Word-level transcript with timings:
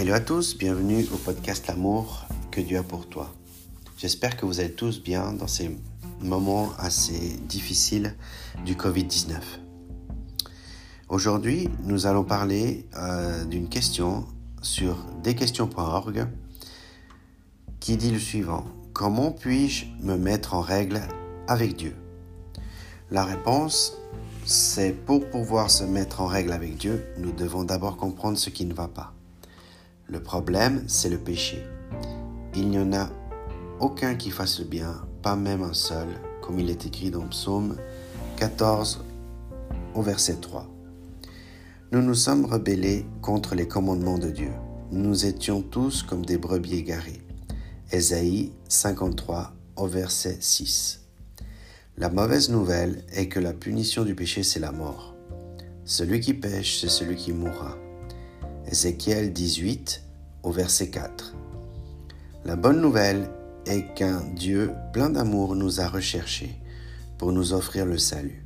Hello 0.00 0.14
à 0.14 0.20
tous, 0.20 0.56
bienvenue 0.56 1.04
au 1.12 1.16
podcast 1.16 1.66
L'amour 1.66 2.24
que 2.52 2.60
Dieu 2.60 2.78
a 2.78 2.84
pour 2.84 3.08
toi. 3.08 3.34
J'espère 3.96 4.36
que 4.36 4.46
vous 4.46 4.60
allez 4.60 4.70
tous 4.70 5.02
bien 5.02 5.32
dans 5.32 5.48
ces 5.48 5.76
moments 6.20 6.70
assez 6.78 7.36
difficiles 7.48 8.14
du 8.64 8.76
Covid-19. 8.76 9.40
Aujourd'hui, 11.08 11.68
nous 11.82 12.06
allons 12.06 12.22
parler 12.22 12.86
euh, 12.96 13.44
d'une 13.44 13.68
question 13.68 14.24
sur 14.62 15.04
desquestions.org 15.24 16.28
qui 17.80 17.96
dit 17.96 18.12
le 18.12 18.20
suivant. 18.20 18.66
Comment 18.92 19.32
puis-je 19.32 19.86
me 20.00 20.16
mettre 20.16 20.54
en 20.54 20.60
règle 20.60 21.00
avec 21.48 21.74
Dieu? 21.74 21.96
La 23.10 23.24
réponse, 23.24 23.96
c'est 24.44 24.92
pour 24.92 25.28
pouvoir 25.28 25.72
se 25.72 25.82
mettre 25.82 26.20
en 26.20 26.26
règle 26.26 26.52
avec 26.52 26.76
Dieu, 26.76 27.04
nous 27.18 27.32
devons 27.32 27.64
d'abord 27.64 27.96
comprendre 27.96 28.38
ce 28.38 28.48
qui 28.48 28.64
ne 28.64 28.74
va 28.74 28.86
pas. 28.86 29.17
Le 30.10 30.22
problème, 30.22 30.84
c'est 30.86 31.10
le 31.10 31.18
péché. 31.18 31.62
Il 32.54 32.70
n'y 32.70 32.78
en 32.78 32.94
a 32.94 33.10
aucun 33.78 34.14
qui 34.14 34.30
fasse 34.30 34.58
le 34.58 34.64
bien, 34.64 35.06
pas 35.22 35.36
même 35.36 35.62
un 35.62 35.74
seul, 35.74 36.08
comme 36.40 36.58
il 36.58 36.70
est 36.70 36.86
écrit 36.86 37.10
dans 37.10 37.26
Psaume 37.28 37.76
14 38.38 39.04
au 39.94 40.00
verset 40.00 40.36
3. 40.36 40.66
Nous 41.92 42.00
nous 42.00 42.14
sommes 42.14 42.46
rebellés 42.46 43.04
contre 43.20 43.54
les 43.54 43.68
commandements 43.68 44.18
de 44.18 44.30
Dieu. 44.30 44.52
Nous 44.92 45.26
étions 45.26 45.60
tous 45.60 46.02
comme 46.02 46.24
des 46.24 46.38
brebis 46.38 46.76
égarées. 46.76 47.22
Ésaïe 47.92 48.52
53 48.68 49.52
au 49.76 49.86
verset 49.86 50.38
6. 50.40 51.02
La 51.98 52.08
mauvaise 52.08 52.48
nouvelle 52.48 53.04
est 53.12 53.28
que 53.28 53.40
la 53.40 53.52
punition 53.52 54.04
du 54.04 54.14
péché, 54.14 54.42
c'est 54.42 54.60
la 54.60 54.72
mort. 54.72 55.14
Celui 55.84 56.20
qui 56.20 56.32
pêche, 56.32 56.80
c'est 56.80 56.88
celui 56.88 57.16
qui 57.16 57.32
mourra. 57.32 57.76
Ézéchiel 58.70 59.32
18 59.32 60.02
au 60.42 60.52
verset 60.52 60.90
4. 60.90 61.34
La 62.44 62.54
bonne 62.54 62.82
nouvelle 62.82 63.30
est 63.64 63.94
qu'un 63.94 64.20
Dieu 64.34 64.72
plein 64.92 65.08
d'amour 65.08 65.54
nous 65.54 65.80
a 65.80 65.88
recherchés 65.88 66.54
pour 67.16 67.32
nous 67.32 67.54
offrir 67.54 67.86
le 67.86 67.96
salut. 67.96 68.44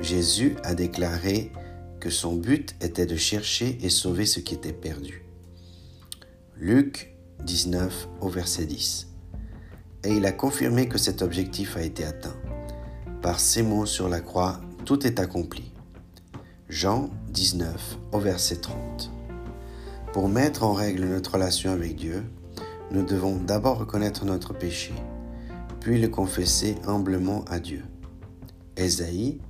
Jésus 0.00 0.54
a 0.62 0.76
déclaré 0.76 1.50
que 1.98 2.10
son 2.10 2.36
but 2.36 2.76
était 2.80 3.06
de 3.06 3.16
chercher 3.16 3.76
et 3.82 3.90
sauver 3.90 4.24
ce 4.24 4.38
qui 4.38 4.54
était 4.54 4.72
perdu. 4.72 5.24
Luc 6.56 7.12
19 7.42 8.08
au 8.20 8.28
verset 8.28 8.66
10. 8.66 9.08
Et 10.04 10.12
il 10.12 10.26
a 10.26 10.32
confirmé 10.32 10.86
que 10.86 10.98
cet 10.98 11.22
objectif 11.22 11.76
a 11.76 11.82
été 11.82 12.04
atteint. 12.04 12.36
Par 13.20 13.40
ces 13.40 13.64
mots 13.64 13.86
sur 13.86 14.08
la 14.08 14.20
croix, 14.20 14.60
tout 14.84 15.04
est 15.04 15.18
accompli. 15.18 15.72
Jean 16.68 17.10
19 17.32 17.98
au 18.12 18.20
verset 18.20 18.60
30. 18.60 19.13
Pour 20.14 20.28
mettre 20.28 20.62
en 20.62 20.74
règle 20.74 21.06
notre 21.06 21.32
relation 21.32 21.72
avec 21.72 21.96
Dieu, 21.96 22.22
nous 22.92 23.02
devons 23.02 23.34
d'abord 23.36 23.78
reconnaître 23.78 24.24
notre 24.24 24.52
péché, 24.52 24.94
puis 25.80 26.00
le 26.00 26.06
confesser 26.06 26.76
humblement 26.86 27.44
à 27.46 27.58
Dieu. 27.58 27.82
Ésaïe 28.76 29.40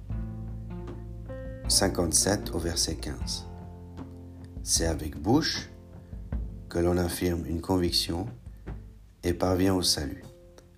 57 1.68 2.52
au 2.54 2.58
verset 2.58 2.94
15. 2.94 3.44
C'est 4.62 4.86
avec 4.86 5.20
bouche 5.20 5.68
que 6.70 6.78
l'on 6.78 6.96
affirme 6.96 7.44
une 7.44 7.60
conviction 7.60 8.24
et 9.22 9.34
parvient 9.34 9.74
au 9.74 9.82
salut. 9.82 10.24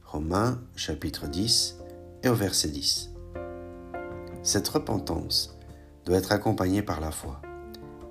Romains 0.05 0.61
chapitre 0.75 1.29
10 1.29 1.77
et 2.25 2.29
au 2.29 2.35
verset 2.35 2.71
10. 2.71 3.11
Cette 4.43 4.67
repentance 4.67 5.57
doit 6.05 6.19
être 6.19 6.33
accompagnée 6.33 6.83
par 6.83 7.01
la 7.01 7.13
foi. 7.13 7.41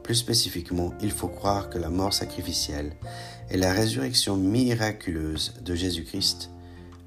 Plus 0.06 0.14
spécifiquement, 0.14 0.94
il 1.02 1.10
faut 1.10 1.28
croire 1.28 1.68
que 1.68 1.80
la 1.80 1.90
mort 1.90 2.14
sacrificielle 2.14 2.94
et 3.50 3.58
la 3.58 3.74
résurrection 3.74 4.38
miraculeuse 4.38 5.56
de 5.64 5.74
Jésus-Christ 5.74 6.52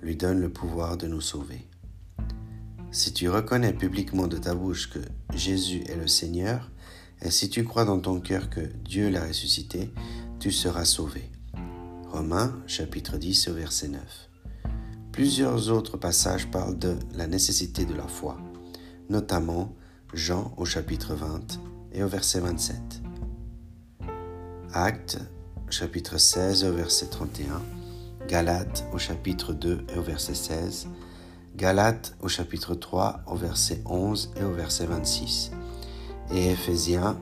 lui 0.02 0.16
donnent 0.16 0.40
le 0.40 0.52
pouvoir 0.52 0.96
de 0.96 1.06
nous 1.06 1.20
sauver. 1.20 1.64
Si 2.90 3.12
tu 3.12 3.28
reconnais 3.28 3.72
publiquement 3.72 4.26
de 4.26 4.36
ta 4.36 4.52
bouche 4.52 4.90
que 4.90 4.98
Jésus 5.32 5.84
est 5.86 5.94
le 5.94 6.08
Seigneur, 6.08 6.72
et 7.22 7.30
si 7.30 7.48
tu 7.48 7.62
crois 7.62 7.84
dans 7.84 8.00
ton 8.00 8.18
cœur 8.18 8.50
que 8.50 8.66
Dieu 8.84 9.10
l'a 9.10 9.28
ressuscité, 9.28 9.92
tu 10.40 10.50
seras 10.50 10.84
sauvé. 10.84 11.30
Romains 12.10 12.60
chapitre 12.66 13.16
10 13.16 13.50
verset 13.50 13.90
9. 13.90 14.02
Plusieurs 15.12 15.70
autres 15.70 15.98
passages 15.98 16.50
parlent 16.50 16.80
de 16.80 16.96
la 17.14 17.28
nécessité 17.28 17.84
de 17.84 17.94
la 17.94 18.08
foi, 18.08 18.38
notamment 19.08 19.76
Jean 20.14 20.52
au 20.56 20.64
chapitre 20.64 21.14
20 21.14 21.60
et 21.92 22.02
au 22.02 22.08
verset 22.08 22.40
27. 22.40 22.76
Actes, 24.72 25.18
chapitre 25.70 26.18
16 26.18 26.64
au 26.64 26.72
verset 26.72 27.06
31. 27.06 27.62
Galates 28.28 28.84
au 28.92 28.98
chapitre 28.98 29.52
2 29.52 29.86
et 29.94 29.98
au 29.98 30.02
verset 30.02 30.34
16. 30.34 30.88
Galates 31.56 32.14
au 32.20 32.28
chapitre 32.28 32.74
3 32.74 33.20
au 33.26 33.34
verset 33.34 33.82
11 33.86 34.32
et 34.36 34.44
au 34.44 34.52
verset 34.52 34.86
26. 34.86 35.50
Et 36.30 36.50
Éphésiens 36.50 37.18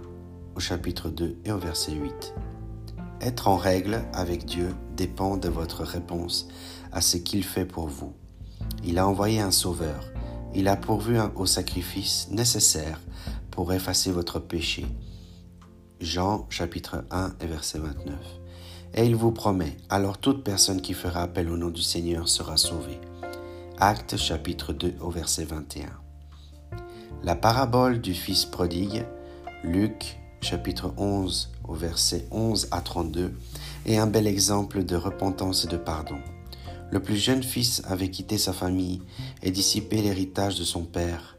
au 0.56 0.60
chapitre 0.60 1.08
2 1.08 1.38
et 1.44 1.52
au 1.52 1.58
verset 1.58 1.92
8. 1.92 2.34
Être 3.20 3.48
en 3.48 3.56
règle 3.56 4.02
avec 4.12 4.44
Dieu 4.44 4.74
dépend 4.96 5.36
de 5.36 5.48
votre 5.48 5.84
réponse 5.84 6.48
à 6.92 7.00
ce 7.00 7.16
qu'il 7.16 7.44
fait 7.44 7.64
pour 7.64 7.88
vous. 7.88 8.12
Il 8.84 8.98
a 8.98 9.06
envoyé 9.06 9.40
un 9.40 9.50
sauveur. 9.50 10.04
Il 10.54 10.68
a 10.68 10.76
pourvu 10.76 11.18
au 11.36 11.46
sacrifice 11.46 12.28
nécessaire 12.30 13.00
pour 13.56 13.72
effacer 13.72 14.12
votre 14.12 14.38
péché. 14.38 14.84
Jean 15.98 16.46
chapitre 16.50 17.06
1 17.10 17.36
et 17.40 17.46
verset 17.46 17.78
29. 17.78 18.14
Et 18.94 19.06
il 19.06 19.16
vous 19.16 19.32
promet, 19.32 19.78
alors 19.88 20.18
toute 20.18 20.44
personne 20.44 20.82
qui 20.82 20.92
fera 20.92 21.22
appel 21.22 21.48
au 21.48 21.56
nom 21.56 21.70
du 21.70 21.80
Seigneur 21.80 22.28
sera 22.28 22.58
sauvée. 22.58 23.00
Acte 23.78 24.18
chapitre 24.18 24.74
2 24.74 24.96
au 25.00 25.10
verset 25.10 25.44
21. 25.44 25.88
La 27.22 27.34
parabole 27.34 28.02
du 28.02 28.12
Fils 28.12 28.44
prodigue, 28.44 29.06
Luc 29.64 30.18
chapitre 30.42 30.92
11 30.98 31.50
au 31.66 31.72
verset 31.72 32.26
11 32.32 32.68
à 32.72 32.82
32, 32.82 33.32
est 33.86 33.96
un 33.96 34.06
bel 34.06 34.26
exemple 34.26 34.84
de 34.84 34.96
repentance 34.96 35.64
et 35.64 35.68
de 35.68 35.78
pardon. 35.78 36.18
Le 36.90 37.00
plus 37.00 37.16
jeune 37.16 37.42
fils 37.42 37.80
avait 37.86 38.10
quitté 38.10 38.36
sa 38.36 38.52
famille 38.52 39.00
et 39.42 39.50
dissipé 39.50 40.02
l'héritage 40.02 40.58
de 40.58 40.64
son 40.64 40.84
père 40.84 41.35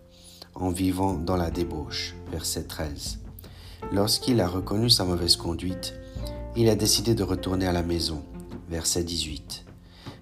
en 0.59 0.69
vivant 0.69 1.13
dans 1.13 1.38
la 1.38 1.51
débauche. 1.51 2.16
Verset 2.31 2.63
13. 2.63 3.19
Lorsqu'il 3.91 4.41
a 4.41 4.47
reconnu 4.47 4.90
sa 4.90 5.06
mauvaise 5.06 5.35
conduite, 5.38 5.94
il 6.56 6.69
a 6.69 6.75
décidé 6.75 7.16
de 7.16 7.23
retourner 7.23 7.68
à 7.68 7.72
la 7.72 7.84
maison. 7.84 8.23
Verset 8.69 9.03
18. 9.03 9.66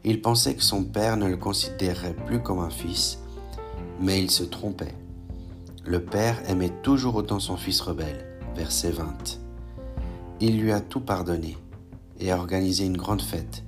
Il 0.03 0.21
pensait 0.21 0.55
que 0.55 0.63
son 0.63 0.83
père 0.83 1.17
ne 1.17 1.27
le 1.27 1.37
considérerait 1.37 2.15
plus 2.15 2.41
comme 2.41 2.59
un 2.59 2.69
fils, 2.69 3.19
mais 3.99 4.21
il 4.21 4.29
se 4.29 4.43
trompait. 4.43 4.93
Le 5.83 6.03
père 6.03 6.37
aimait 6.49 6.73
toujours 6.83 7.15
autant 7.15 7.39
son 7.39 7.57
fils 7.57 7.81
rebelle. 7.81 8.39
Verset 8.55 8.91
20. 8.91 9.39
Il 10.41 10.59
lui 10.59 10.71
a 10.71 10.81
tout 10.81 11.01
pardonné 11.01 11.57
et 12.19 12.31
a 12.31 12.37
organisé 12.37 12.85
une 12.85 12.97
grande 12.97 13.21
fête. 13.21 13.63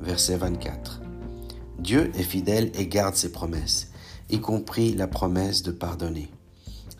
Verset 0.00 0.36
24. 0.36 1.00
Dieu 1.78 2.10
est 2.14 2.22
fidèle 2.22 2.70
et 2.74 2.86
garde 2.86 3.14
ses 3.14 3.32
promesses 3.32 3.90
y 4.30 4.40
compris 4.40 4.94
la 4.94 5.06
promesse 5.06 5.62
de 5.62 5.72
pardonner. 5.72 6.30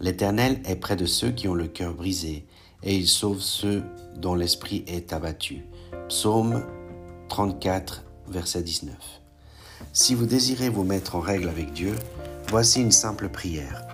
L'Éternel 0.00 0.60
est 0.64 0.76
près 0.76 0.96
de 0.96 1.06
ceux 1.06 1.30
qui 1.30 1.48
ont 1.48 1.54
le 1.54 1.68
cœur 1.68 1.94
brisé, 1.94 2.46
et 2.82 2.94
il 2.96 3.08
sauve 3.08 3.40
ceux 3.40 3.82
dont 4.16 4.34
l'esprit 4.34 4.84
est 4.86 5.12
abattu. 5.12 5.64
Psaume 6.08 6.64
34, 7.28 8.04
verset 8.28 8.62
19. 8.62 8.96
Si 9.92 10.14
vous 10.14 10.26
désirez 10.26 10.68
vous 10.68 10.84
mettre 10.84 11.16
en 11.16 11.20
règle 11.20 11.48
avec 11.48 11.72
Dieu, 11.72 11.94
voici 12.48 12.80
une 12.80 12.92
simple 12.92 13.28
prière. 13.28 13.86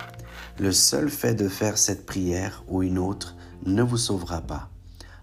Le 0.59 0.71
seul 0.71 1.09
fait 1.09 1.33
de 1.33 1.47
faire 1.47 1.77
cette 1.77 2.05
prière 2.05 2.63
ou 2.67 2.83
une 2.83 2.97
autre 2.97 3.35
ne 3.65 3.81
vous 3.81 3.97
sauvera 3.97 4.41
pas. 4.41 4.69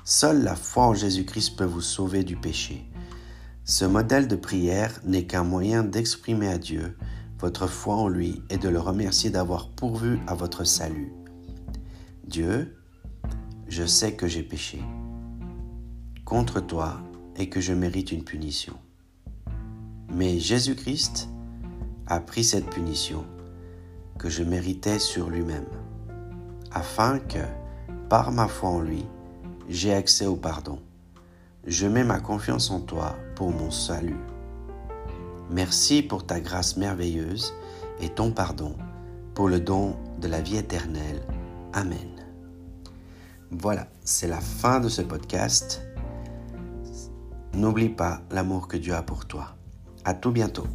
Seule 0.05 0.43
la 0.43 0.57
foi 0.57 0.87
en 0.87 0.95
Jésus-Christ 0.95 1.57
peut 1.57 1.65
vous 1.65 1.83
sauver 1.83 2.25
du 2.25 2.37
péché. 2.37 2.87
Ce 3.65 3.85
modèle 3.85 4.29
de 4.29 4.37
prière 4.37 4.99
n'est 5.05 5.27
qu'un 5.27 5.45
moyen 5.45 5.85
d'exprimer 5.85 6.49
à 6.49 6.57
Dieu 6.57 6.97
votre 7.39 7.67
foi 7.67 7.95
en 7.95 8.09
lui 8.09 8.43
et 8.51 8.59
de 8.59 8.69
le 8.69 8.81
remercier 8.81 9.31
d'avoir 9.31 9.69
pourvu 9.71 10.19
à 10.27 10.35
votre 10.35 10.65
salut. 10.65 11.13
Dieu, 12.27 12.77
je 13.69 13.85
sais 13.85 14.15
que 14.15 14.27
j'ai 14.27 14.43
péché 14.43 14.83
contre 16.25 16.61
toi 16.61 17.01
et 17.37 17.49
que 17.49 17.61
je 17.61 17.73
mérite 17.73 18.13
une 18.13 18.25
punition. 18.25 18.75
Mais 20.13 20.39
Jésus-Christ 20.39 21.29
a 22.07 22.21
pris 22.21 22.45
cette 22.45 22.69
punition 22.69 23.25
que 24.19 24.29
je 24.29 24.43
méritais 24.43 24.99
sur 24.99 25.31
lui-même, 25.31 25.69
afin 26.73 27.19
que, 27.19 27.39
par 28.09 28.33
ma 28.33 28.49
foi 28.49 28.71
en 28.71 28.81
lui, 28.81 29.07
j'ai 29.69 29.95
accès 29.95 30.27
au 30.27 30.37
pardon. 30.37 30.81
Je 31.67 31.87
mets 31.87 32.05
ma 32.05 32.21
confiance 32.21 32.71
en 32.71 32.81
toi 32.81 33.17
pour 33.37 33.51
mon 33.51 33.71
salut. 33.71 34.19
Merci 35.51 36.03
pour 36.03 36.27
ta 36.27 36.41
grâce 36.41 36.77
merveilleuse 36.77 37.55
et 38.01 38.11
ton 38.11 38.31
pardon, 38.33 38.77
pour 39.35 39.49
le 39.49 39.61
don 39.61 39.97
de 40.21 40.29
la 40.29 40.41
vie 40.41 40.57
éternelle. 40.57 41.23
Amen. 41.73 42.19
Voilà, 43.51 43.89
c'est 44.05 44.29
la 44.29 44.41
fin 44.41 44.81
de 44.81 44.89
ce 44.89 45.03
podcast. 45.03 45.83
n'oublie 47.55 47.89
pas 47.89 48.21
l'amour 48.31 48.69
que 48.69 48.77
Dieu 48.77 48.95
a 48.95 49.03
pour 49.03 49.27
toi. 49.27 49.57
À 50.05 50.15
tout 50.15 50.31
bientôt. 50.31 50.67